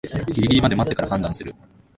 [0.33, 1.53] ギリギリまで待ってから判断する